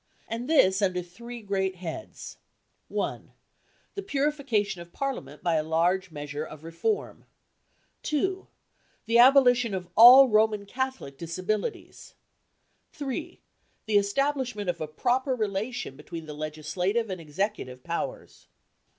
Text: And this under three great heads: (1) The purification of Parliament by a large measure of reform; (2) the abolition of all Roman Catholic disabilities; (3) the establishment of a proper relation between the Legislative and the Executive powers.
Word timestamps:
And 0.27 0.49
this 0.49 0.81
under 0.81 1.03
three 1.03 1.43
great 1.43 1.75
heads: 1.75 2.37
(1) 2.87 3.33
The 3.93 4.01
purification 4.01 4.81
of 4.81 4.91
Parliament 4.91 5.43
by 5.43 5.57
a 5.57 5.61
large 5.63 6.09
measure 6.09 6.43
of 6.43 6.63
reform; 6.63 7.25
(2) 8.01 8.47
the 9.05 9.19
abolition 9.19 9.75
of 9.75 9.87
all 9.95 10.27
Roman 10.27 10.65
Catholic 10.65 11.19
disabilities; 11.19 12.15
(3) 12.93 13.41
the 13.85 13.97
establishment 13.97 14.71
of 14.71 14.81
a 14.81 14.87
proper 14.87 15.35
relation 15.35 15.95
between 15.95 16.25
the 16.25 16.33
Legislative 16.33 17.11
and 17.11 17.19
the 17.19 17.23
Executive 17.25 17.83
powers. 17.83 18.47